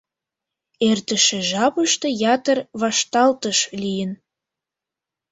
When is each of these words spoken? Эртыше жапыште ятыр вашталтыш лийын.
Эртыше 0.89 1.39
жапыште 1.49 2.07
ятыр 2.33 2.57
вашталтыш 2.81 3.59
лийын. 3.81 4.11